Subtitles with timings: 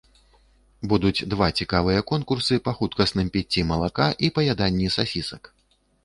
[0.91, 5.43] Будуць два цікавыя конкурсы па хуткасным піцці малака і паяданні сасісак.